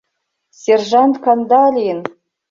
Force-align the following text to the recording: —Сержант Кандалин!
—Сержант 0.61 1.15
Кандалин! 1.23 1.99